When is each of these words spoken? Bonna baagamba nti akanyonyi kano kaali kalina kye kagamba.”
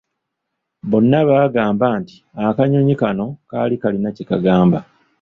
Bonna 0.89 1.19
baagamba 1.29 1.87
nti 1.99 2.15
akanyonyi 2.47 2.95
kano 3.01 3.25
kaali 3.49 3.75
kalina 3.81 4.09
kye 4.15 4.25
kagamba.” 4.31 4.79